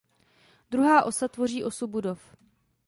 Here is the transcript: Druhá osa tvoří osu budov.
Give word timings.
Druhá 0.71 1.03
osa 1.03 1.27
tvoří 1.27 1.63
osu 1.63 1.87
budov. 1.87 2.35